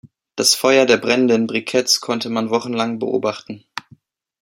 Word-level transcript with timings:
Das 0.35 0.55
Feuer 0.55 0.87
der 0.87 0.97
brennenden 0.97 1.45
Briketts 1.45 2.01
konnte 2.01 2.29
man 2.31 2.49
wochenlang 2.49 2.97
beobachten. 2.97 3.65